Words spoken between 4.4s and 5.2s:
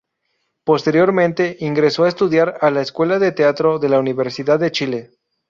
de Chile.